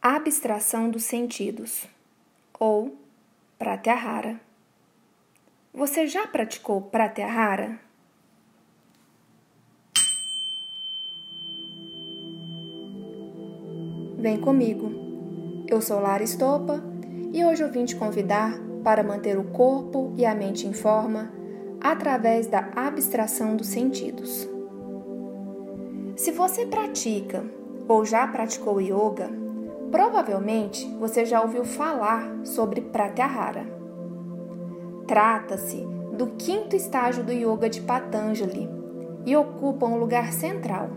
Abstração 0.00 0.88
dos 0.88 1.02
sentidos 1.02 1.84
ou 2.56 2.96
Pratyahara. 3.58 4.40
Você 5.74 6.06
já 6.06 6.24
praticou 6.24 6.80
Pratyahara? 6.80 7.80
Vem 14.16 14.40
comigo. 14.40 14.92
Eu 15.66 15.82
sou 15.82 15.98
Lara 15.98 16.22
Estopa 16.22 16.80
e 17.32 17.44
hoje 17.44 17.64
eu 17.64 17.72
vim 17.72 17.84
te 17.84 17.96
convidar 17.96 18.52
para 18.84 19.02
manter 19.02 19.36
o 19.36 19.50
corpo 19.50 20.14
e 20.16 20.24
a 20.24 20.32
mente 20.32 20.64
em 20.64 20.72
forma 20.72 21.28
através 21.80 22.46
da 22.46 22.70
abstração 22.76 23.56
dos 23.56 23.66
sentidos. 23.66 24.48
Se 26.16 26.30
você 26.30 26.66
pratica 26.66 27.44
ou 27.88 28.04
já 28.04 28.24
praticou 28.28 28.80
yoga, 28.80 29.47
provavelmente 29.90 30.86
você 30.98 31.24
já 31.24 31.40
ouviu 31.40 31.64
falar 31.64 32.44
sobre 32.44 32.80
Pratyahara. 32.80 33.66
Trata-se 35.06 35.86
do 36.16 36.26
quinto 36.28 36.76
estágio 36.76 37.22
do 37.22 37.32
yoga 37.32 37.68
de 37.68 37.80
Patanjali 37.80 38.68
e 39.24 39.36
ocupa 39.36 39.86
um 39.86 39.98
lugar 39.98 40.32
central. 40.32 40.90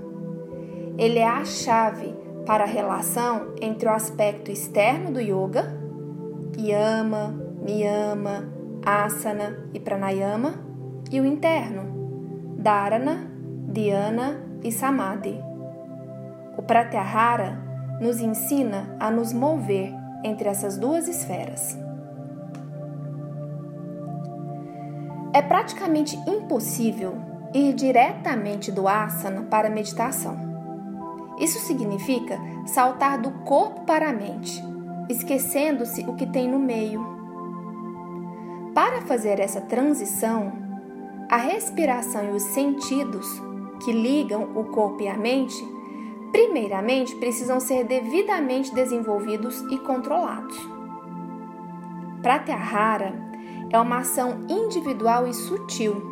Ele 0.98 1.20
é 1.20 1.28
a 1.28 1.46
chave 1.46 2.14
para 2.46 2.64
a 2.64 2.68
relação 2.68 3.54
entre 3.62 3.88
o 3.88 3.92
aspecto 3.92 4.52
externo 4.52 5.12
do 5.12 5.22
yoga, 5.22 5.66
yama, 6.58 7.34
niyama, 7.62 8.52
asana 8.86 9.58
e 9.74 9.80
pranayama, 9.80 10.56
e 11.12 11.20
o 11.20 11.26
interno, 11.26 12.56
dharana, 12.58 13.30
dhyana 13.68 14.44
e 14.64 14.72
samadhi. 14.72 15.40
O 16.58 16.62
Pratyahara 16.62 17.71
nos 18.02 18.20
ensina 18.20 18.98
a 19.00 19.12
nos 19.12 19.32
mover 19.32 19.94
entre 20.24 20.50
essas 20.50 20.76
duas 20.76 21.08
esferas. 21.08 21.78
É 25.32 25.42
praticamente 25.42 26.18
impossível 26.28 27.16
ir 27.54 27.74
diretamente 27.74 28.72
do 28.72 28.88
asana 28.88 29.44
para 29.44 29.68
a 29.68 29.72
meditação. 29.72 30.36
Isso 31.40 31.60
significa 31.60 32.40
saltar 32.66 33.22
do 33.22 33.32
corpo 33.44 33.82
para 33.82 34.10
a 34.10 34.14
mente, 34.14 34.62
esquecendo-se 35.08 36.02
o 36.02 36.16
que 36.16 36.26
tem 36.26 36.50
no 36.50 36.60
meio. 36.60 37.06
Para 38.74 39.02
fazer 39.02 39.40
essa 39.40 39.62
transição, 39.62 40.52
a 41.30 41.38
respiração 41.38 42.26
e 42.26 42.36
os 42.36 42.44
sentidos 42.44 43.28
que 43.84 43.92
ligam 43.92 44.52
o 44.56 44.66
corpo 44.66 45.04
e 45.04 45.08
a 45.08 45.18
mente, 45.18 45.64
primeiramente 46.32 47.16
precisam 47.16 47.60
ser 47.60 47.84
devidamente 47.84 48.74
desenvolvidos 48.74 49.60
e 49.72 49.78
controlados. 49.80 50.58
Pratyahara 52.22 53.14
é 53.72 53.80
uma 53.80 54.00
ação 54.00 54.46
individual 54.50 55.28
e 55.28 55.34
sutil. 55.34 56.10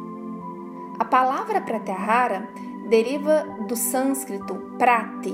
A 0.97 1.05
palavra 1.05 1.61
Pratyahara 1.61 2.47
deriva 2.89 3.45
do 3.67 3.75
sânscrito 3.75 4.55
prati, 4.77 5.33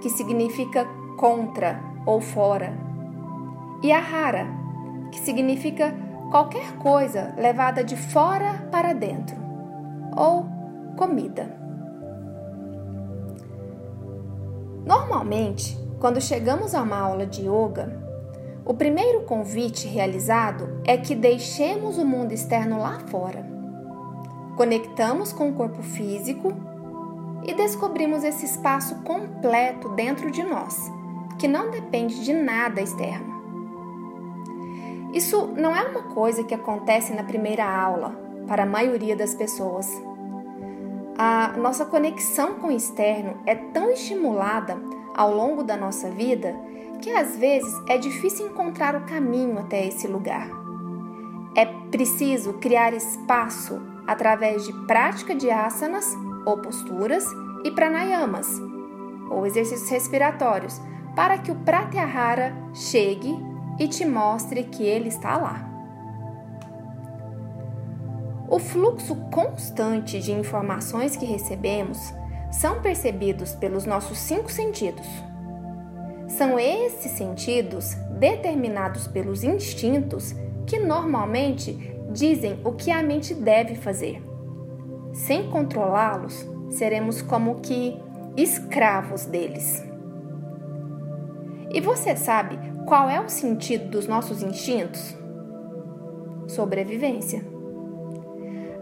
que 0.00 0.08
significa 0.08 0.86
contra 1.16 1.82
ou 2.06 2.20
fora, 2.20 2.72
e 3.82 3.92
ahara, 3.92 4.46
que 5.12 5.20
significa 5.20 5.94
qualquer 6.30 6.76
coisa 6.78 7.34
levada 7.36 7.84
de 7.84 7.96
fora 7.96 8.68
para 8.70 8.94
dentro, 8.94 9.36
ou 10.16 10.46
comida. 10.96 11.59
Normalmente, 14.90 15.78
quando 16.00 16.20
chegamos 16.20 16.74
a 16.74 16.82
uma 16.82 16.98
aula 16.98 17.24
de 17.24 17.42
yoga, 17.42 17.96
o 18.64 18.74
primeiro 18.74 19.20
convite 19.20 19.86
realizado 19.86 20.80
é 20.84 20.96
que 20.96 21.14
deixemos 21.14 21.96
o 21.96 22.04
mundo 22.04 22.32
externo 22.32 22.80
lá 22.80 22.98
fora. 23.06 23.48
Conectamos 24.56 25.32
com 25.32 25.48
o 25.48 25.52
corpo 25.52 25.80
físico 25.80 26.52
e 27.46 27.54
descobrimos 27.54 28.24
esse 28.24 28.44
espaço 28.44 28.96
completo 29.04 29.90
dentro 29.90 30.28
de 30.28 30.42
nós, 30.42 30.90
que 31.38 31.46
não 31.46 31.70
depende 31.70 32.24
de 32.24 32.32
nada 32.32 32.80
externo. 32.80 33.32
Isso 35.14 35.46
não 35.56 35.72
é 35.72 35.84
uma 35.84 36.02
coisa 36.02 36.42
que 36.42 36.52
acontece 36.52 37.12
na 37.14 37.22
primeira 37.22 37.64
aula 37.64 38.10
para 38.48 38.64
a 38.64 38.66
maioria 38.66 39.14
das 39.14 39.36
pessoas 39.36 39.88
a 41.22 41.52
nossa 41.58 41.84
conexão 41.84 42.54
com 42.54 42.68
o 42.68 42.72
externo 42.72 43.36
é 43.44 43.54
tão 43.54 43.90
estimulada 43.90 44.78
ao 45.14 45.34
longo 45.34 45.62
da 45.62 45.76
nossa 45.76 46.08
vida 46.08 46.56
que 47.02 47.10
às 47.10 47.36
vezes 47.36 47.70
é 47.86 47.98
difícil 47.98 48.46
encontrar 48.46 48.96
o 48.96 49.04
caminho 49.04 49.58
até 49.58 49.86
esse 49.86 50.06
lugar. 50.06 50.48
É 51.54 51.66
preciso 51.90 52.54
criar 52.54 52.94
espaço 52.94 53.82
através 54.06 54.64
de 54.64 54.72
prática 54.86 55.34
de 55.34 55.50
asanas 55.50 56.16
ou 56.46 56.56
posturas 56.56 57.26
e 57.64 57.70
pranayamas 57.70 58.58
ou 59.28 59.44
exercícios 59.44 59.90
respiratórios 59.90 60.80
para 61.14 61.36
que 61.36 61.52
o 61.52 61.56
pratyahara 61.56 62.56
chegue 62.72 63.38
e 63.78 63.86
te 63.86 64.06
mostre 64.06 64.64
que 64.64 64.82
ele 64.82 65.08
está 65.10 65.36
lá. 65.36 65.69
O 68.50 68.58
fluxo 68.58 69.14
constante 69.30 70.18
de 70.18 70.32
informações 70.32 71.14
que 71.14 71.24
recebemos 71.24 72.12
são 72.50 72.82
percebidos 72.82 73.54
pelos 73.54 73.84
nossos 73.86 74.18
cinco 74.18 74.50
sentidos. 74.50 75.06
São 76.26 76.58
esses 76.58 77.12
sentidos, 77.12 77.94
determinados 78.18 79.06
pelos 79.06 79.44
instintos, 79.44 80.34
que 80.66 80.80
normalmente 80.80 81.96
dizem 82.10 82.58
o 82.64 82.72
que 82.72 82.90
a 82.90 83.00
mente 83.04 83.34
deve 83.34 83.76
fazer. 83.76 84.20
Sem 85.12 85.48
controlá-los, 85.48 86.44
seremos 86.70 87.22
como 87.22 87.60
que 87.60 87.96
escravos 88.36 89.26
deles. 89.26 89.84
E 91.72 91.80
você 91.80 92.16
sabe 92.16 92.58
qual 92.84 93.08
é 93.08 93.20
o 93.20 93.28
sentido 93.28 93.90
dos 93.90 94.08
nossos 94.08 94.42
instintos? 94.42 95.16
Sobrevivência. 96.48 97.49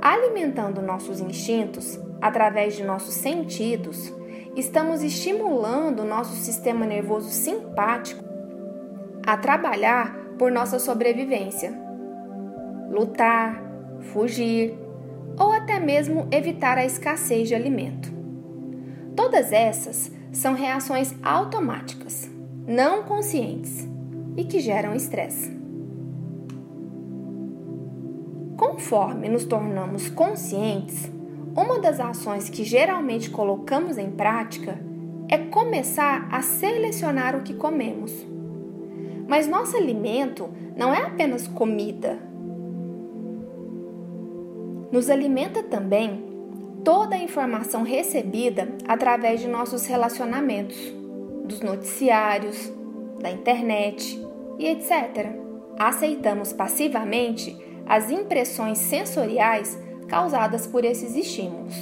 Alimentando 0.08 0.80
nossos 0.80 1.20
instintos 1.20 2.00
através 2.18 2.74
de 2.74 2.82
nossos 2.82 3.12
sentidos, 3.12 4.10
estamos 4.56 5.02
estimulando 5.02 6.02
nosso 6.02 6.34
sistema 6.34 6.86
nervoso 6.86 7.28
simpático 7.28 8.24
a 9.26 9.36
trabalhar 9.36 10.16
por 10.38 10.50
nossa 10.50 10.78
sobrevivência, 10.78 11.78
lutar, 12.90 13.62
fugir 14.14 14.78
ou 15.38 15.52
até 15.52 15.78
mesmo 15.78 16.26
evitar 16.30 16.78
a 16.78 16.86
escassez 16.86 17.46
de 17.46 17.54
alimento. 17.54 18.10
Todas 19.14 19.52
essas 19.52 20.10
são 20.32 20.54
reações 20.54 21.14
automáticas, 21.22 22.30
não 22.66 23.02
conscientes 23.02 23.86
e 24.38 24.44
que 24.44 24.58
geram 24.58 24.94
estresse. 24.94 25.57
Conforme 28.58 29.28
nos 29.28 29.44
tornamos 29.44 30.10
conscientes, 30.10 31.08
uma 31.56 31.78
das 31.78 32.00
ações 32.00 32.50
que 32.50 32.64
geralmente 32.64 33.30
colocamos 33.30 33.96
em 33.96 34.10
prática 34.10 34.76
é 35.28 35.38
começar 35.38 36.28
a 36.28 36.42
selecionar 36.42 37.36
o 37.36 37.42
que 37.42 37.54
comemos. 37.54 38.12
Mas 39.28 39.46
nosso 39.46 39.76
alimento 39.76 40.50
não 40.76 40.92
é 40.92 41.02
apenas 41.02 41.46
comida. 41.46 42.18
Nos 44.90 45.08
alimenta 45.08 45.62
também 45.62 46.24
toda 46.82 47.14
a 47.14 47.22
informação 47.22 47.84
recebida 47.84 48.68
através 48.88 49.38
de 49.38 49.46
nossos 49.46 49.86
relacionamentos, 49.86 50.76
dos 51.44 51.60
noticiários, 51.60 52.72
da 53.20 53.30
internet 53.30 54.20
e 54.58 54.66
etc. 54.66 55.28
Aceitamos 55.78 56.52
passivamente 56.52 57.67
as 57.88 58.10
impressões 58.10 58.78
sensoriais 58.78 59.78
causadas 60.06 60.66
por 60.66 60.84
esses 60.84 61.16
estímulos. 61.16 61.74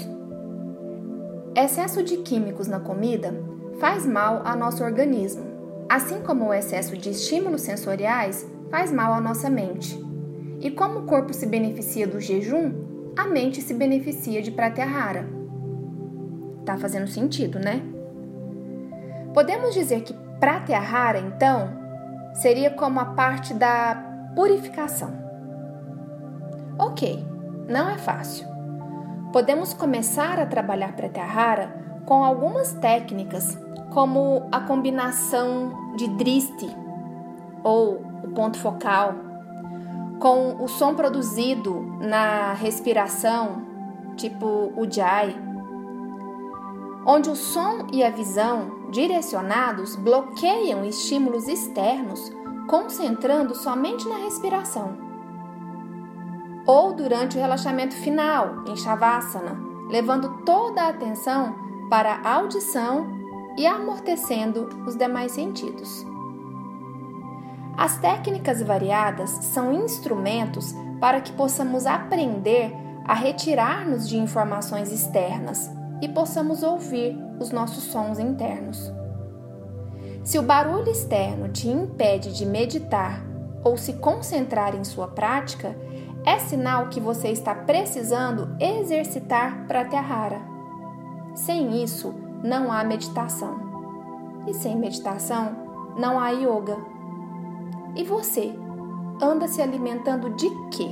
Excesso 1.55 2.03
de 2.03 2.19
químicos 2.19 2.69
na 2.69 2.79
comida 2.79 3.35
faz 3.81 4.07
mal 4.07 4.43
ao 4.45 4.57
nosso 4.57 4.85
organismo, 4.85 5.45
assim 5.89 6.21
como 6.21 6.47
o 6.47 6.55
excesso 6.55 6.97
de 6.97 7.11
estímulos 7.11 7.63
sensoriais 7.63 8.47
faz 8.71 8.93
mal 8.93 9.13
à 9.13 9.21
nossa 9.21 9.51
mente. 9.51 9.99
E 10.61 10.71
como 10.71 11.01
o 11.01 11.07
corpo 11.07 11.35
se 11.35 11.47
beneficia 11.47 12.07
do 12.07 12.21
jejum, 12.21 13.13
a 13.17 13.27
mente 13.27 13.61
se 13.61 13.75
beneficia 13.75 14.41
de 14.43 14.51
pratyahara. 14.51 15.29
Tá 16.65 16.77
fazendo 16.77 17.09
sentido, 17.09 17.59
né? 17.59 17.83
Podemos 19.35 19.75
dizer 19.75 20.03
que 20.03 20.15
pratyahara, 20.41 21.19
então, 21.19 21.71
seria 22.35 22.71
como 22.71 23.01
a 23.01 23.07
parte 23.07 23.55
da 23.55 24.33
purificação. 24.35 25.26
Ok, 26.79 27.27
não 27.69 27.89
é 27.89 27.97
fácil. 27.97 28.47
Podemos 29.33 29.73
começar 29.73 30.39
a 30.39 30.47
trabalhar 30.47 30.95
Pratyahara 30.95 32.03
com 32.05 32.23
algumas 32.23 32.73
técnicas, 32.75 33.59
como 33.93 34.47
a 34.53 34.61
combinação 34.61 35.95
de 35.97 36.07
driste 36.09 36.69
ou 37.65 38.03
o 38.23 38.29
ponto 38.35 38.59
focal 38.59 39.15
com 40.21 40.63
o 40.63 40.69
som 40.69 40.95
produzido 40.95 41.81
na 42.01 42.53
respiração, 42.53 43.63
tipo 44.17 44.47
o 44.77 44.91
jai, 44.91 45.35
onde 47.07 47.31
o 47.31 47.37
som 47.37 47.87
e 47.93 48.03
a 48.03 48.11
visão 48.11 48.91
direcionados 48.91 49.97
bloqueiam 49.97 50.85
estímulos 50.85 51.49
externos, 51.49 52.33
concentrando 52.67 53.55
somente 53.55 54.09
na 54.09 54.17
respiração. 54.17 55.06
Ou 56.67 56.93
durante 56.93 57.37
o 57.37 57.41
relaxamento 57.41 57.95
final, 57.95 58.65
em 58.67 58.77
Shavasana, 58.77 59.57
levando 59.89 60.43
toda 60.45 60.83
a 60.83 60.89
atenção 60.89 61.55
para 61.89 62.15
a 62.17 62.35
audição 62.35 63.07
e 63.57 63.67
amortecendo 63.67 64.69
os 64.87 64.97
demais 64.97 65.33
sentidos. 65.33 66.05
As 67.77 67.99
técnicas 67.99 68.63
variadas 68.63 69.31
são 69.31 69.73
instrumentos 69.73 70.75
para 71.01 71.21
que 71.21 71.33
possamos 71.33 71.87
aprender 71.87 72.75
a 73.05 73.15
retirar-nos 73.15 74.09
de 74.09 74.17
informações 74.17 74.91
externas 74.91 75.71
e 76.03 76.09
possamos 76.09 76.63
ouvir 76.63 77.17
os 77.39 77.51
nossos 77.51 77.85
sons 77.85 78.19
internos. 78.19 78.93
Se 80.25 80.39
o 80.39 80.43
barulho 80.43 80.91
externo 80.91 81.49
te 81.49 81.69
impede 81.69 82.33
de 82.33 82.45
meditar 82.45 83.23
ou 83.63 83.77
se 83.77 83.93
concentrar 83.95 84.75
em 84.75 84.83
sua 84.83 85.09
prática, 85.09 85.77
é 86.27 86.41
sinal 86.41 86.89
que 86.89 86.99
você 86.99 87.29
está 87.29 87.55
precisando 87.55 88.57
exercitar 88.61 89.65
Pratyahara. 89.69 90.43
Sem 91.37 91.85
isso, 91.85 92.13
não 92.43 92.73
há 92.73 92.83
meditação. 92.83 94.45
E 94.49 94.53
sem 94.53 94.77
meditação, 94.77 95.95
não 95.97 96.19
há 96.19 96.31
yoga. 96.31 96.77
E 97.95 98.03
você, 98.03 98.53
anda 99.23 99.47
se 99.47 99.63
alimentando 99.63 100.31
de 100.31 100.51
quê? 100.71 100.91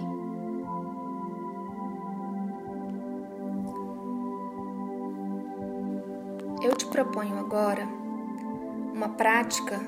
Eu 6.63 6.77
te 6.77 6.87
proponho 6.87 7.37
agora 7.41 7.89
uma 8.95 9.09
prática 9.09 9.81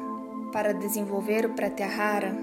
para 0.52 0.74
desenvolver 0.74 1.46
o 1.46 1.54
Pratyahara 1.54 2.36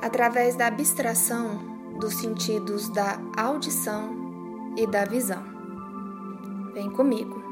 através 0.00 0.56
da 0.56 0.68
abstração 0.68 1.71
dos 1.98 2.14
sentidos 2.14 2.88
da 2.88 3.18
audição 3.36 4.74
e 4.76 4.86
da 4.86 5.04
visão. 5.04 5.42
Vem 6.74 6.90
comigo. 6.90 7.42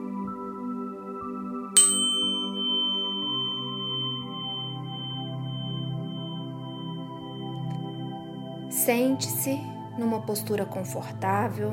Sente-se 8.70 9.60
numa 9.98 10.22
postura 10.22 10.64
confortável. 10.64 11.72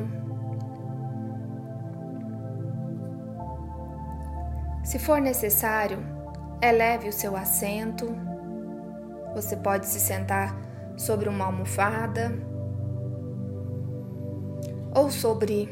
Se 4.84 5.00
for 5.00 5.22
necessário, 5.22 6.00
eleve 6.62 7.10
o 7.10 7.14
seu 7.14 7.36
assento. 7.36 8.08
Você 9.36 9.56
pode 9.56 9.86
se 9.86 10.00
sentar 10.00 10.56
sobre 10.98 11.30
uma 11.30 11.46
almofada 11.46 12.57
ou 14.98 15.12
sobre 15.12 15.70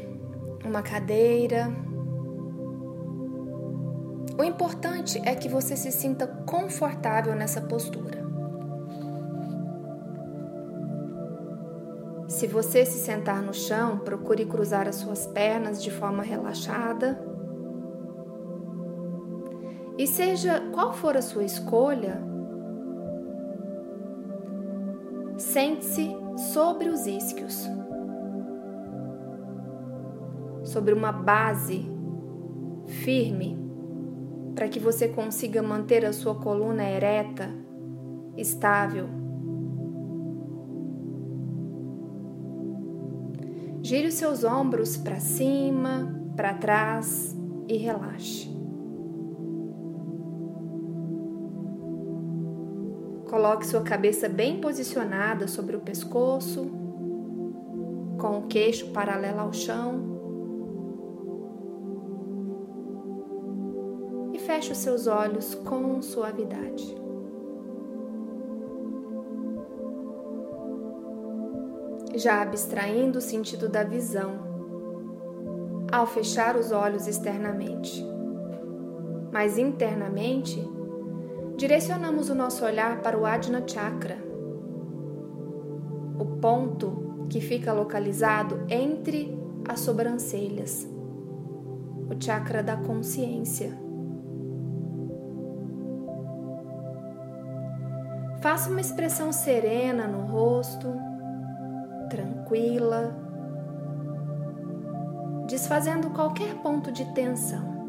uma 0.64 0.82
cadeira. 0.82 1.66
O 4.38 4.44
importante 4.44 5.20
é 5.24 5.34
que 5.34 5.48
você 5.48 5.76
se 5.76 5.90
sinta 5.90 6.28
confortável 6.46 7.34
nessa 7.34 7.60
postura. 7.60 8.24
Se 12.28 12.46
você 12.46 12.84
se 12.84 12.98
sentar 12.98 13.42
no 13.42 13.52
chão, 13.52 13.98
procure 13.98 14.44
cruzar 14.44 14.86
as 14.86 14.96
suas 14.96 15.26
pernas 15.26 15.82
de 15.82 15.90
forma 15.90 16.22
relaxada. 16.22 17.20
E 19.98 20.06
seja 20.06 20.60
qual 20.72 20.92
for 20.92 21.16
a 21.16 21.22
sua 21.22 21.44
escolha, 21.44 22.22
sente-se 25.38 26.14
sobre 26.52 26.90
os 26.90 27.06
isquios, 27.06 27.66
sobre 30.76 30.92
uma 30.92 31.10
base 31.10 31.90
firme, 32.86 33.58
para 34.54 34.68
que 34.68 34.78
você 34.78 35.08
consiga 35.08 35.62
manter 35.62 36.04
a 36.04 36.12
sua 36.12 36.34
coluna 36.34 36.84
ereta, 36.84 37.48
estável. 38.36 39.08
Gire 43.80 44.08
os 44.08 44.14
seus 44.14 44.44
ombros 44.44 44.98
para 44.98 45.18
cima, 45.18 46.14
para 46.36 46.52
trás 46.52 47.34
e 47.66 47.78
relaxe. 47.78 48.54
Coloque 53.30 53.66
sua 53.66 53.80
cabeça 53.80 54.28
bem 54.28 54.60
posicionada 54.60 55.48
sobre 55.48 55.74
o 55.74 55.80
pescoço, 55.80 56.70
com 58.20 58.40
o 58.40 58.46
queixo 58.46 58.88
paralelo 58.88 59.40
ao 59.40 59.54
chão. 59.54 60.15
Feche 64.66 64.72
os 64.72 64.78
seus 64.78 65.06
olhos 65.06 65.54
com 65.54 66.02
suavidade. 66.02 67.06
já 72.14 72.40
abstraindo 72.40 73.18
o 73.18 73.20
sentido 73.20 73.68
da 73.68 73.84
visão, 73.84 74.38
ao 75.92 76.06
fechar 76.06 76.56
os 76.56 76.72
olhos 76.72 77.06
externamente. 77.06 78.02
Mas 79.30 79.58
internamente, 79.58 80.58
direcionamos 81.58 82.30
o 82.30 82.34
nosso 82.34 82.64
olhar 82.64 83.02
para 83.02 83.18
o 83.18 83.26
Ajna 83.26 83.62
Chakra, 83.66 84.16
o 86.18 86.24
ponto 86.40 87.26
que 87.28 87.38
fica 87.38 87.70
localizado 87.74 88.64
entre 88.70 89.38
as 89.68 89.80
sobrancelhas, 89.80 90.88
o 92.10 92.18
chakra 92.18 92.62
da 92.62 92.78
consciência. 92.78 93.85
Faça 98.46 98.70
uma 98.70 98.80
expressão 98.80 99.32
serena 99.32 100.06
no 100.06 100.24
rosto 100.24 100.86
tranquila, 102.08 103.12
desfazendo 105.48 106.10
qualquer 106.10 106.54
ponto 106.62 106.92
de 106.92 107.04
tensão. 107.06 107.88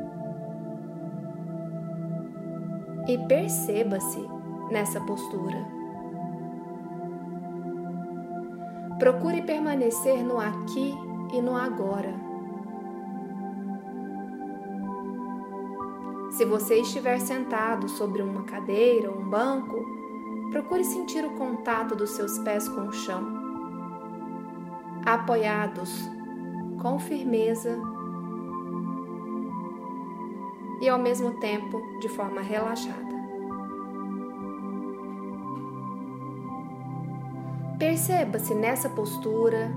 E 3.08 3.20
perceba-se 3.28 4.20
nessa 4.72 5.00
postura. 5.02 5.64
Procure 8.98 9.44
permanecer 9.44 10.24
no 10.24 10.40
aqui 10.40 10.92
e 11.34 11.40
no 11.40 11.56
agora. 11.56 12.16
Se 16.32 16.46
você 16.46 16.82
estiver 16.82 17.20
sentado 17.20 17.88
sobre 17.88 18.24
uma 18.24 18.42
cadeira 18.42 19.12
ou 19.12 19.20
um 19.20 19.30
banco, 19.30 19.97
procure 20.52 20.84
sentir 20.84 21.26
o 21.26 21.36
contato 21.36 21.96
dos 21.96 22.12
seus 22.12 22.38
pés 22.40 22.68
com 22.68 22.88
o 22.88 22.92
chão 22.92 23.48
apoiados 25.06 26.10
com 26.82 27.00
firmeza 27.00 27.80
e 30.82 30.90
ao 30.90 31.00
mesmo 31.00 31.40
tempo 31.40 31.82
de 32.00 32.10
forma 32.10 32.42
relaxada. 32.42 33.08
Perceba-se 37.80 38.54
nessa 38.54 38.90
postura, 38.90 39.72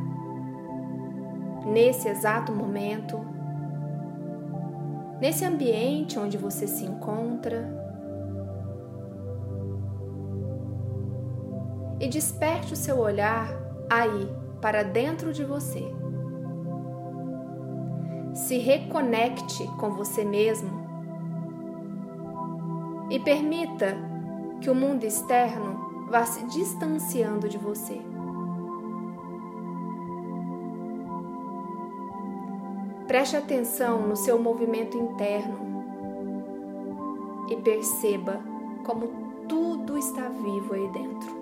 nesse 1.65 2.09
exato 2.09 2.53
momento, 2.53 3.21
nesse 5.21 5.45
ambiente 5.45 6.19
onde 6.19 6.37
você 6.37 6.67
se 6.67 6.85
encontra. 6.85 7.80
E 12.00 12.09
desperte 12.09 12.73
o 12.73 12.76
seu 12.76 12.99
olhar 12.99 13.54
aí, 13.88 14.28
para 14.61 14.83
dentro 14.83 15.33
de 15.33 15.45
você. 15.45 15.85
Se 18.35 18.59
reconecte 18.59 19.64
com 19.78 19.90
você 19.90 20.25
mesmo 20.25 20.80
e 23.11 23.19
permita 23.19 23.97
que 24.61 24.71
o 24.71 24.75
mundo 24.75 25.04
externo 25.04 26.09
vá 26.09 26.25
se 26.25 26.45
distanciando 26.47 27.49
de 27.49 27.59
você. 27.59 28.00
Preste 33.07 33.37
atenção 33.37 34.07
no 34.07 34.14
seu 34.14 34.40
movimento 34.40 34.97
interno, 34.97 35.71
e 37.50 37.57
perceba 37.57 38.40
como 38.87 39.09
tudo 39.49 39.99
está 39.99 40.28
vivo 40.28 40.75
aí 40.75 40.88
dentro. 40.92 41.40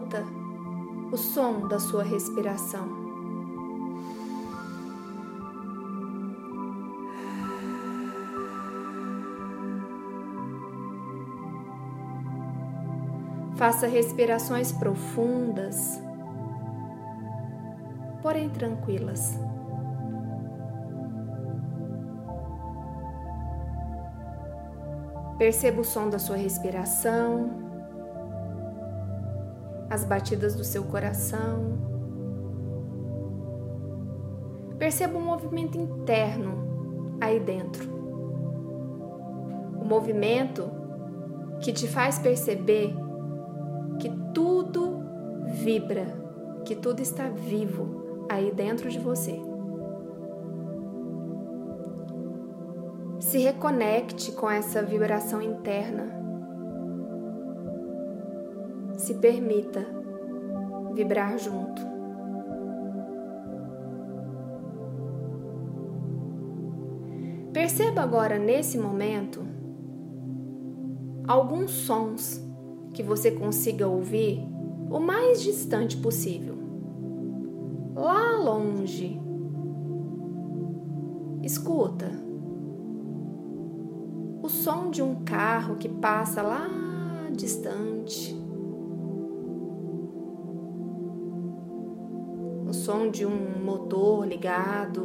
Escuta 0.00 0.24
o 1.12 1.16
som 1.16 1.68
da 1.68 1.78
sua 1.78 2.02
respiração. 2.02 2.88
Faça 13.56 13.86
respirações 13.86 14.72
profundas, 14.72 16.00
porém 18.22 18.48
tranquilas. 18.48 19.38
Perceba 25.36 25.82
o 25.82 25.84
som 25.84 26.08
da 26.08 26.18
sua 26.18 26.36
respiração, 26.36 27.69
as 29.90 30.04
batidas 30.04 30.54
do 30.54 30.62
seu 30.62 30.84
coração. 30.84 31.78
Perceba 34.78 35.18
o 35.18 35.20
movimento 35.20 35.76
interno 35.76 37.18
aí 37.20 37.40
dentro. 37.40 37.90
O 39.80 39.84
movimento 39.84 40.70
que 41.60 41.72
te 41.72 41.88
faz 41.88 42.18
perceber 42.20 42.94
que 43.98 44.08
tudo 44.32 45.02
vibra, 45.62 46.06
que 46.64 46.76
tudo 46.76 47.00
está 47.00 47.28
vivo 47.28 48.26
aí 48.30 48.52
dentro 48.54 48.88
de 48.88 48.98
você. 48.98 49.38
Se 53.18 53.38
reconecte 53.38 54.32
com 54.32 54.48
essa 54.48 54.82
vibração 54.82 55.42
interna. 55.42 56.19
Se 59.10 59.16
permita 59.16 59.84
vibrar 60.94 61.36
junto. 61.36 61.82
Perceba 67.52 68.02
agora 68.02 68.38
nesse 68.38 68.78
momento 68.78 69.40
alguns 71.26 71.72
sons 71.72 72.40
que 72.94 73.02
você 73.02 73.32
consiga 73.32 73.88
ouvir 73.88 74.46
o 74.88 75.00
mais 75.00 75.42
distante 75.42 75.96
possível. 75.96 76.54
Lá 77.96 78.38
longe. 78.38 79.20
Escuta 81.42 82.12
o 84.40 84.48
som 84.48 84.88
de 84.88 85.02
um 85.02 85.24
carro 85.24 85.74
que 85.78 85.88
passa 85.88 86.42
lá 86.42 86.68
distante. 87.34 88.39
Som 92.90 93.08
de 93.08 93.24
um 93.24 93.64
motor 93.64 94.26
ligado. 94.26 95.04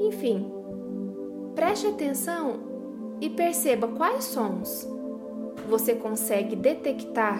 Enfim, 0.00 0.50
preste 1.54 1.86
atenção 1.86 2.54
e 3.20 3.28
perceba 3.28 3.88
quais 3.88 4.24
sons 4.24 4.88
você 5.68 5.94
consegue 5.94 6.56
detectar 6.56 7.38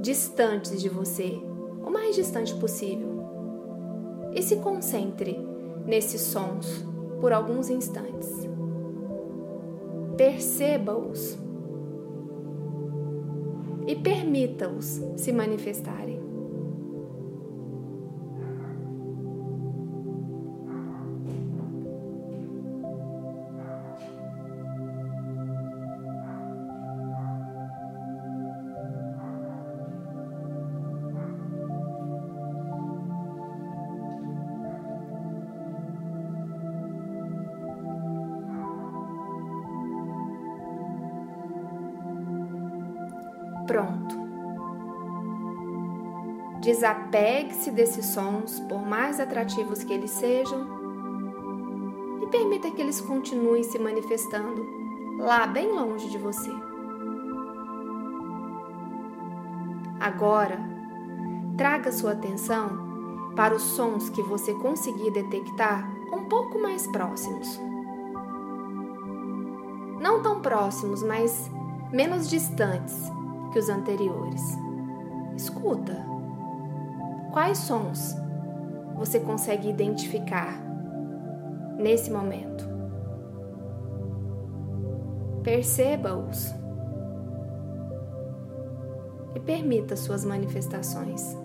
distantes 0.00 0.82
de 0.82 0.88
você, 0.88 1.40
o 1.86 1.88
mais 1.88 2.16
distante 2.16 2.52
possível. 2.56 3.22
E 4.34 4.42
se 4.42 4.56
concentre 4.56 5.38
nesses 5.86 6.20
sons 6.20 6.84
por 7.20 7.32
alguns 7.32 7.70
instantes. 7.70 8.28
Perceba-os 10.16 11.38
e 13.86 13.94
permita-os 13.94 15.00
se 15.16 15.32
manifestarem. 15.32 16.25
Desapegue-se 46.86 47.72
desses 47.72 48.06
sons, 48.06 48.60
por 48.60 48.80
mais 48.80 49.18
atrativos 49.18 49.82
que 49.82 49.92
eles 49.92 50.12
sejam, 50.12 50.68
e 52.22 52.26
permita 52.28 52.70
que 52.70 52.80
eles 52.80 53.00
continuem 53.00 53.64
se 53.64 53.76
manifestando 53.76 54.64
lá 55.18 55.48
bem 55.48 55.72
longe 55.72 56.08
de 56.08 56.16
você. 56.16 56.48
Agora, 59.98 60.60
traga 61.56 61.90
sua 61.90 62.12
atenção 62.12 63.32
para 63.34 63.52
os 63.52 63.62
sons 63.62 64.08
que 64.08 64.22
você 64.22 64.54
conseguir 64.54 65.10
detectar 65.10 65.90
um 66.12 66.26
pouco 66.26 66.56
mais 66.56 66.86
próximos. 66.86 67.60
Não 70.00 70.22
tão 70.22 70.40
próximos, 70.40 71.02
mas 71.02 71.50
menos 71.90 72.30
distantes 72.30 73.10
que 73.52 73.58
os 73.58 73.68
anteriores. 73.68 74.56
Escuta. 75.36 76.05
Quais 77.36 77.58
sons 77.58 78.16
você 78.94 79.20
consegue 79.20 79.68
identificar 79.68 80.58
nesse 81.76 82.10
momento? 82.10 82.66
Perceba-os 85.42 86.54
e 89.34 89.40
permita 89.40 89.96
suas 89.96 90.24
manifestações. 90.24 91.36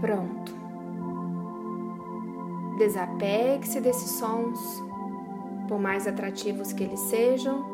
Pronto. 0.00 0.56
Desapegue-se 2.78 3.78
desses 3.82 4.12
sons, 4.12 4.85
por 5.66 5.78
mais 5.78 6.06
atrativos 6.06 6.72
que 6.72 6.84
eles 6.84 7.00
sejam. 7.00 7.64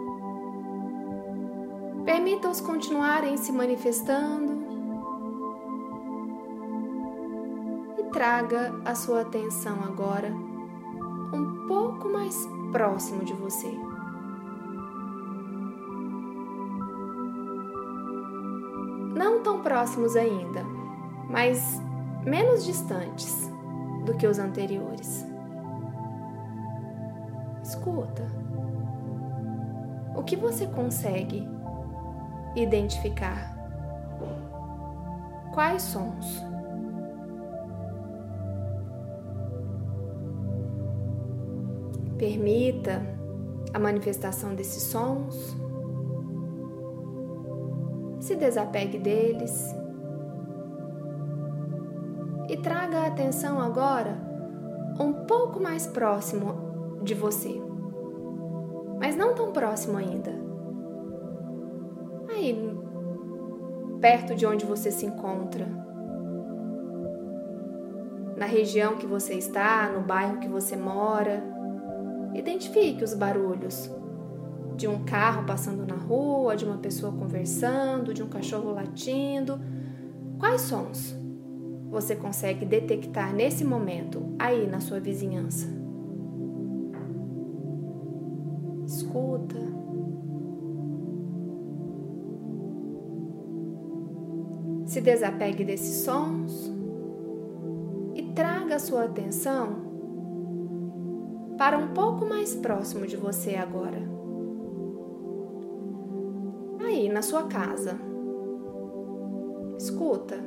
Permita-os 2.05 2.61
continuarem 2.61 3.37
se 3.37 3.53
manifestando 3.53 4.63
e 7.99 8.11
traga 8.11 8.75
a 8.85 8.95
sua 8.95 9.21
atenção 9.21 9.79
agora 9.85 10.33
um 11.33 11.67
pouco 11.67 12.09
mais 12.09 12.47
próximo 12.71 13.25
de 13.25 13.33
você. 13.35 13.73
Não 19.15 19.43
tão 19.43 19.63
próximos 19.63 20.17
ainda, 20.17 20.65
mas 21.31 21.81
menos 22.25 22.65
distantes 22.65 23.51
do 24.05 24.15
que 24.15 24.27
os 24.27 24.39
anteriores. 24.39 25.32
Escuta. 27.73 28.23
O 30.15 30.23
que 30.23 30.37
você 30.37 30.67
consegue 30.67 31.49
identificar? 32.55 33.57
Quais 35.55 35.81
sons? 35.81 36.45
Permita 42.19 43.01
a 43.73 43.79
manifestação 43.79 44.55
desses 44.55 44.83
sons. 44.83 45.57
Se 48.21 48.37
desapegue 48.37 48.99
deles 48.99 49.75
e 52.51 52.57
traga 52.59 52.99
a 52.99 53.07
atenção 53.07 53.59
agora 53.59 54.15
um 55.01 55.25
pouco 55.25 55.59
mais 55.59 55.87
próximo 55.87 56.71
de 57.03 57.15
você, 57.15 57.62
não 59.33 59.35
tão 59.35 59.53
próximo 59.53 59.97
ainda. 59.97 60.31
Aí, 62.29 62.77
perto 64.01 64.35
de 64.35 64.47
onde 64.47 64.67
você 64.67 64.91
se 64.91 65.07
encontra, 65.07 65.67
na 68.37 68.47
região 68.47 68.97
que 68.97 69.07
você 69.07 69.35
está, 69.35 69.89
no 69.89 70.01
bairro 70.01 70.39
que 70.39 70.49
você 70.49 70.77
mora. 70.77 71.43
Identifique 72.35 73.05
os 73.05 73.15
barulhos 73.15 73.91
de 74.77 74.89
um 74.89 75.05
carro 75.05 75.45
passando 75.47 75.87
na 75.87 75.95
rua, 75.95 76.57
de 76.57 76.65
uma 76.65 76.79
pessoa 76.79 77.13
conversando, 77.13 78.13
de 78.13 78.23
um 78.23 78.29
cachorro 78.29 78.73
latindo. 78.73 79.61
Quais 80.39 80.63
sons 80.63 81.15
você 81.91 82.17
consegue 82.17 82.65
detectar 82.65 83.35
nesse 83.35 83.65
momento 83.65 84.35
aí 84.39 84.67
na 84.67 84.81
sua 84.81 84.99
vizinhança? 84.99 85.82
Se 94.93 95.01
desapegue 95.01 95.65
desses 95.65 96.05
sons 96.05 96.71
e 98.15 98.23
traga 98.35 98.79
sua 98.79 99.05
atenção 99.05 99.91
para 101.57 101.79
um 101.79 101.95
pouco 101.95 102.27
mais 102.27 102.55
próximo 102.55 103.07
de 103.07 103.17
você 103.17 103.55
agora. 103.55 103.97
Aí, 106.85 107.09
na 107.09 107.23
sua 107.23 107.45
casa. 107.45 107.99
Escuta. 109.79 110.39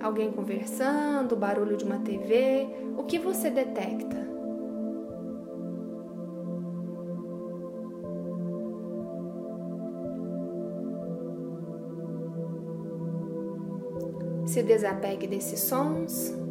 Alguém 0.00 0.32
conversando, 0.32 1.36
barulho 1.36 1.76
de 1.76 1.84
uma 1.84 1.98
TV, 1.98 2.66
o 2.96 3.02
que 3.02 3.18
você 3.18 3.50
detecta? 3.50 4.31
Se 14.52 14.62
desapegue 14.62 15.26
desses 15.26 15.60
sons 15.60 16.42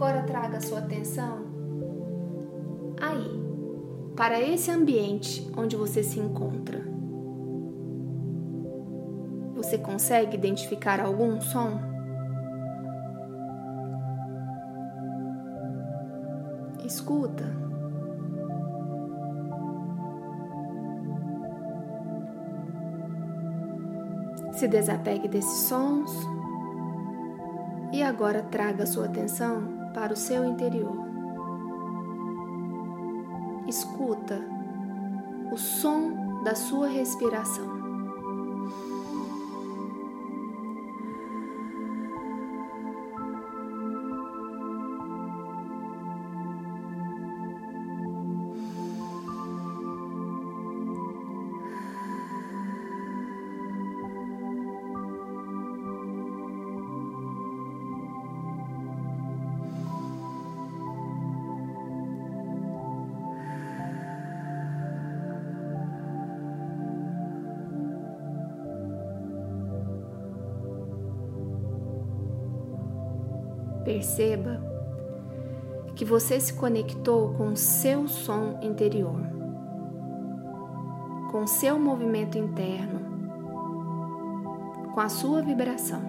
agora 0.00 0.22
traga 0.22 0.60
sua 0.60 0.78
atenção 0.78 1.44
aí, 2.98 3.38
para 4.16 4.40
esse 4.40 4.70
ambiente 4.70 5.50
onde 5.54 5.76
você 5.76 6.02
se 6.02 6.18
encontra. 6.18 6.80
Você 9.54 9.76
consegue 9.76 10.36
identificar 10.36 11.00
algum 11.00 11.38
som? 11.40 11.78
Escuta. 16.82 17.69
Se 24.60 24.68
desapegue 24.68 25.26
desses 25.26 25.68
sons 25.68 26.12
e 27.90 28.02
agora 28.02 28.42
traga 28.42 28.84
sua 28.84 29.06
atenção 29.06 29.90
para 29.94 30.12
o 30.12 30.16
seu 30.16 30.44
interior. 30.44 30.98
Escuta 33.66 34.38
o 35.50 35.56
som 35.56 36.42
da 36.44 36.54
sua 36.54 36.88
respiração. 36.88 37.79
Perceba 73.90 74.62
que 75.96 76.04
você 76.04 76.38
se 76.38 76.54
conectou 76.54 77.34
com 77.34 77.48
o 77.48 77.56
seu 77.56 78.06
som 78.06 78.60
interior, 78.62 79.20
com 81.32 81.42
o 81.42 81.48
seu 81.48 81.76
movimento 81.76 82.38
interno, 82.38 83.00
com 84.94 85.00
a 85.00 85.08
sua 85.08 85.42
vibração. 85.42 86.00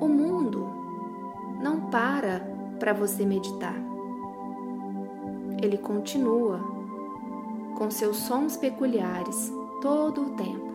O 0.00 0.08
mundo 0.08 0.66
não 1.62 1.90
para 1.90 2.40
para 2.78 2.94
você 2.94 3.26
meditar. 3.26 3.76
Ele 5.62 5.76
continua 5.76 6.58
com 7.76 7.90
seus 7.90 8.16
sons 8.16 8.56
peculiares 8.56 9.52
todo 9.82 10.22
o 10.22 10.30
tempo. 10.36 10.71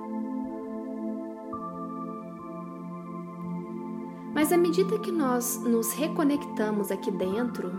Mas 4.47 4.53
à 4.53 4.57
medida 4.57 4.97
que 4.97 5.11
nós 5.11 5.61
nos 5.61 5.91
reconectamos 5.91 6.89
aqui 6.89 7.11
dentro, 7.11 7.69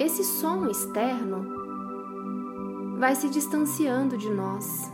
esse 0.00 0.24
som 0.24 0.64
externo 0.64 1.44
vai 2.98 3.14
se 3.14 3.28
distanciando 3.28 4.16
de 4.16 4.30
nós. 4.30 4.90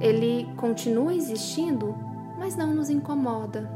Ele 0.00 0.46
continua 0.56 1.12
existindo, 1.12 1.92
mas 2.38 2.54
não 2.54 2.72
nos 2.72 2.88
incomoda. 2.88 3.68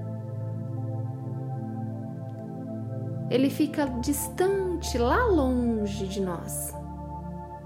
Ele 3.29 3.51
fica 3.51 3.87
distante, 3.87 4.97
lá 4.99 5.25
longe 5.25 6.07
de 6.07 6.21
nós. 6.21 6.73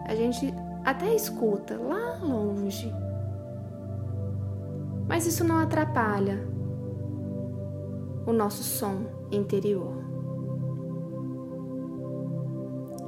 A 0.07 0.15
gente 0.15 0.55
até 0.87 1.15
escuta 1.15 1.77
lá 1.77 2.17
longe 2.23 2.91
mas 5.11 5.27
isso 5.27 5.43
não 5.43 5.59
atrapalha 5.59 6.39
o 8.25 8.33
nosso 8.33 8.63
som 8.63 9.07
interior. 9.33 9.93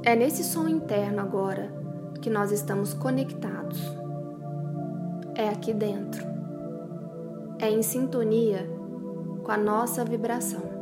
É 0.03 0.13
nesse 0.13 0.43
som 0.43 0.67
interno 0.67 1.21
agora 1.21 1.73
que 2.21 2.29
nós 2.29 2.51
estamos 2.51 2.93
conectados. 2.93 3.81
É 5.33 5.47
aqui 5.47 5.73
dentro. 5.73 6.27
É 7.57 7.71
em 7.71 7.81
sintonia 7.81 8.69
com 9.41 9.51
a 9.53 9.57
nossa 9.57 10.03
vibração. 10.03 10.73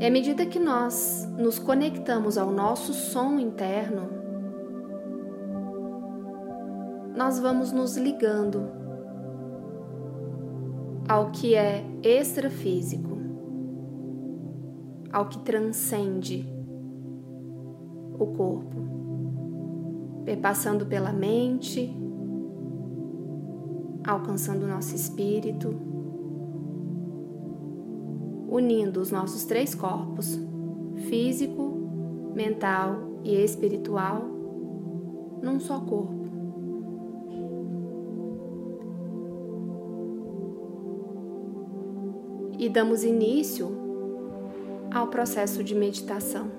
E 0.00 0.04
à 0.04 0.10
medida 0.10 0.44
que 0.44 0.58
nós 0.58 1.28
nos 1.38 1.60
conectamos 1.60 2.36
ao 2.36 2.50
nosso 2.50 2.92
som 2.92 3.38
interno, 3.38 4.17
nós 7.18 7.40
vamos 7.40 7.72
nos 7.72 7.96
ligando 7.96 8.70
ao 11.08 11.32
que 11.32 11.56
é 11.56 11.84
extrafísico, 12.00 13.18
ao 15.12 15.26
que 15.26 15.40
transcende 15.40 16.48
o 18.16 18.24
corpo, 18.24 18.76
perpassando 20.24 20.86
pela 20.86 21.12
mente, 21.12 21.92
alcançando 24.06 24.62
o 24.62 24.68
nosso 24.68 24.94
espírito, 24.94 25.74
unindo 28.48 29.00
os 29.00 29.10
nossos 29.10 29.44
três 29.44 29.74
corpos, 29.74 30.38
físico, 31.08 32.32
mental 32.32 33.18
e 33.24 33.34
espiritual, 33.34 34.22
num 35.42 35.58
só 35.58 35.80
corpo. 35.80 36.17
E 42.58 42.68
damos 42.68 43.04
início 43.04 43.70
ao 44.92 45.06
processo 45.06 45.62
de 45.62 45.74
meditação. 45.74 46.50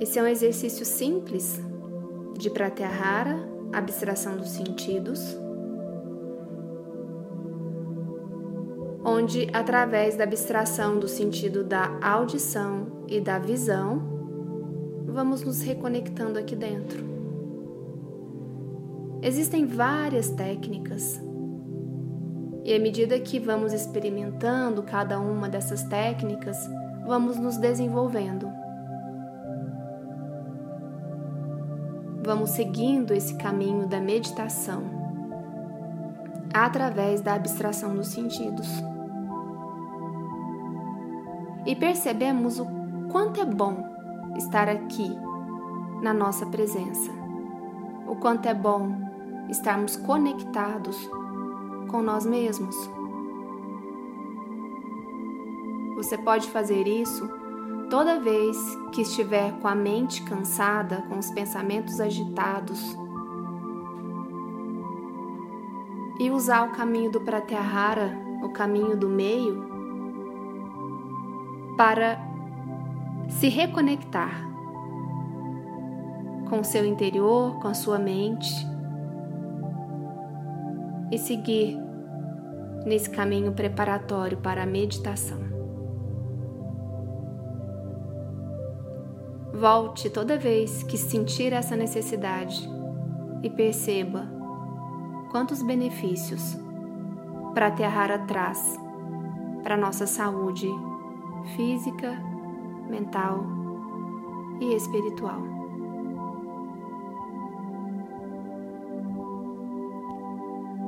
Esse 0.00 0.18
é 0.18 0.22
um 0.22 0.26
exercício 0.26 0.84
simples 0.84 1.60
de 2.36 2.50
pratyahara, 2.50 3.48
abstração 3.72 4.36
dos 4.36 4.48
sentidos, 4.48 5.20
onde 9.04 9.48
através 9.52 10.16
da 10.16 10.24
abstração 10.24 10.98
do 10.98 11.06
sentido 11.06 11.62
da 11.62 11.98
audição 12.02 13.04
e 13.06 13.20
da 13.20 13.38
visão, 13.38 14.02
vamos 15.06 15.42
nos 15.42 15.62
reconectando 15.62 16.38
aqui 16.38 16.56
dentro. 16.56 17.11
Existem 19.22 19.64
várias 19.64 20.28
técnicas. 20.30 21.22
E 22.64 22.74
à 22.74 22.78
medida 22.78 23.18
que 23.18 23.38
vamos 23.38 23.72
experimentando 23.72 24.82
cada 24.82 25.18
uma 25.18 25.48
dessas 25.48 25.82
técnicas, 25.84 26.58
vamos 27.06 27.38
nos 27.38 27.56
desenvolvendo. 27.56 28.62
vamos 32.24 32.50
seguindo 32.50 33.12
esse 33.12 33.34
caminho 33.36 33.86
da 33.88 34.00
meditação 34.00 34.82
através 36.54 37.20
da 37.20 37.34
abstração 37.34 37.94
dos 37.94 38.08
sentidos. 38.08 38.68
E 41.66 41.74
percebemos 41.74 42.60
o 42.60 42.66
quanto 43.10 43.40
é 43.40 43.44
bom 43.44 43.84
estar 44.36 44.68
aqui 44.68 45.16
na 46.02 46.12
nossa 46.12 46.46
presença, 46.46 47.10
o 48.06 48.16
quanto 48.16 48.46
é 48.46 48.54
bom 48.54 49.01
estarmos 49.48 49.96
conectados 49.96 51.08
com 51.88 52.02
nós 52.02 52.24
mesmos. 52.24 52.76
Você 55.96 56.16
pode 56.18 56.48
fazer 56.50 56.86
isso 56.86 57.28
toda 57.90 58.18
vez 58.18 58.56
que 58.92 59.02
estiver 59.02 59.52
com 59.60 59.68
a 59.68 59.74
mente 59.74 60.22
cansada, 60.22 61.02
com 61.02 61.18
os 61.18 61.30
pensamentos 61.30 62.00
agitados, 62.00 62.96
e 66.18 66.30
usar 66.30 66.68
o 66.68 66.72
caminho 66.72 67.10
do 67.10 67.20
Pratyahara, 67.20 68.18
o 68.42 68.48
caminho 68.48 68.96
do 68.96 69.08
meio, 69.08 69.64
para 71.76 72.18
se 73.28 73.48
reconectar 73.48 74.48
com 76.48 76.60
o 76.60 76.64
seu 76.64 76.84
interior, 76.84 77.58
com 77.60 77.68
a 77.68 77.74
sua 77.74 77.98
mente 77.98 78.71
e 81.12 81.18
seguir 81.18 81.78
nesse 82.86 83.10
caminho 83.10 83.52
preparatório 83.52 84.38
para 84.38 84.62
a 84.62 84.66
meditação. 84.66 85.38
Volte 89.52 90.08
toda 90.08 90.38
vez 90.38 90.82
que 90.82 90.96
sentir 90.96 91.52
essa 91.52 91.76
necessidade 91.76 92.66
e 93.42 93.50
perceba 93.50 94.26
quantos 95.30 95.62
benefícios 95.62 96.56
Pratyahara 97.52 98.20
traz 98.20 98.80
para 99.62 99.76
nossa 99.76 100.06
saúde 100.06 100.66
física, 101.54 102.18
mental 102.88 103.44
e 104.58 104.74
espiritual. 104.74 105.61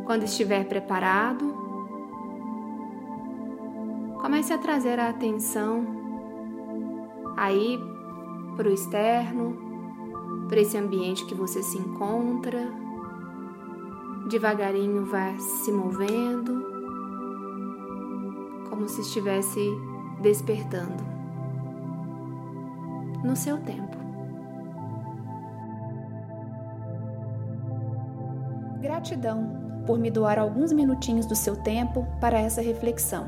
Quando 0.04 0.24
estiver 0.24 0.68
preparado, 0.68 1.54
comece 4.20 4.52
a 4.52 4.58
trazer 4.58 5.00
a 5.00 5.08
atenção 5.08 5.86
aí 7.36 7.80
para 8.54 8.68
o 8.68 8.72
externo, 8.72 9.56
para 10.46 10.60
esse 10.60 10.76
ambiente 10.76 11.24
que 11.24 11.34
você 11.34 11.62
se 11.62 11.78
encontra. 11.78 12.70
Devagarinho 14.28 15.06
vá 15.06 15.36
se 15.38 15.72
movendo, 15.72 16.64
como 18.68 18.86
se 18.88 19.00
estivesse 19.00 19.70
despertando 20.20 21.02
no 23.24 23.34
seu 23.34 23.58
tempo. 23.58 23.96
Gratidão 28.82 29.73
por 29.86 29.98
me 29.98 30.10
doar 30.10 30.38
alguns 30.38 30.72
minutinhos 30.72 31.26
do 31.26 31.34
seu 31.34 31.56
tempo 31.56 32.06
para 32.20 32.38
essa 32.38 32.62
reflexão. 32.62 33.26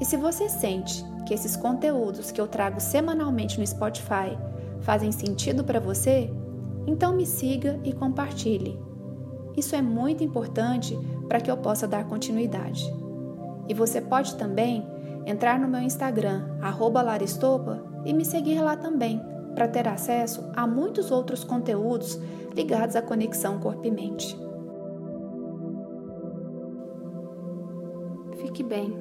E 0.00 0.04
se 0.04 0.16
você 0.16 0.48
sente 0.48 1.04
que 1.26 1.34
esses 1.34 1.56
conteúdos 1.56 2.30
que 2.30 2.40
eu 2.40 2.48
trago 2.48 2.80
semanalmente 2.80 3.58
no 3.58 3.66
Spotify 3.66 4.36
fazem 4.80 5.12
sentido 5.12 5.62
para 5.62 5.78
você, 5.78 6.30
então 6.86 7.14
me 7.14 7.26
siga 7.26 7.78
e 7.84 7.92
compartilhe. 7.92 8.80
Isso 9.56 9.76
é 9.76 9.82
muito 9.82 10.24
importante 10.24 10.98
para 11.28 11.40
que 11.40 11.50
eu 11.50 11.56
possa 11.56 11.86
dar 11.86 12.04
continuidade. 12.04 12.92
E 13.68 13.74
você 13.74 14.00
pode 14.00 14.34
também 14.36 14.84
entrar 15.26 15.58
no 15.58 15.68
meu 15.68 15.80
Instagram, 15.80 16.48
Laristopa, 17.04 17.84
e 18.04 18.12
me 18.12 18.24
seguir 18.24 18.60
lá 18.60 18.76
também, 18.76 19.20
para 19.54 19.68
ter 19.68 19.86
acesso 19.86 20.50
a 20.56 20.66
muitos 20.66 21.10
outros 21.10 21.44
conteúdos 21.44 22.18
ligados 22.54 22.96
à 22.96 23.02
conexão 23.02 23.58
corpo 23.58 23.86
e 23.86 23.90
mente. 23.90 24.49
Fique 28.60 28.68
bem. 28.68 28.92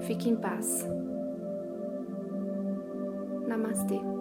Fique 0.00 0.28
em 0.28 0.34
paz. 0.34 0.84
Namastê. 3.46 4.15